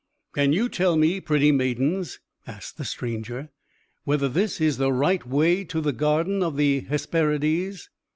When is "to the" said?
5.65-5.93